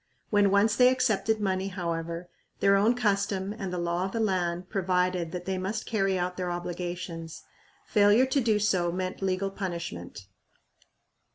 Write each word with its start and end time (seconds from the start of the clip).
When 0.31 0.49
once 0.49 0.75
they 0.75 0.89
accepted 0.89 1.39
money, 1.39 1.67
however, 1.67 2.27
their 2.59 2.75
own 2.75 2.95
custom 2.95 3.53
and 3.53 3.71
the 3.71 3.77
law 3.77 4.03
of 4.05 4.13
the 4.13 4.19
land 4.19 4.67
provided 4.67 5.31
that 5.31 5.45
they 5.45 5.59
must 5.59 5.85
carry 5.85 6.17
out 6.17 6.37
their 6.37 6.49
obligations. 6.49 7.43
Failure 7.85 8.25
to 8.25 8.41
do 8.41 8.57
so 8.57 8.91
meant 8.91 9.21
legal 9.21 9.51
punishment. 9.51 10.25